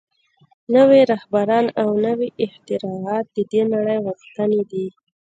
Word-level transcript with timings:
نوي 0.75 1.01
رهبران 1.11 1.65
او 1.81 1.89
نوي 2.05 2.29
اختراعات 2.45 3.25
د 3.35 3.37
دې 3.51 3.61
نړۍ 3.73 3.97
غوښتنې 4.05 4.61
دي 4.71 4.85